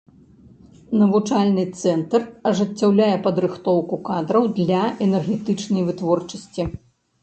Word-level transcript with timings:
Навучальны 1.01 1.65
цэнтр 1.81 2.21
ажыццяўляе 2.53 3.13
падрыхтоўку 3.29 3.95
кадраў 4.11 4.43
для 4.59 4.83
энергетычнай 5.09 5.83
вытворчасці. 5.93 6.63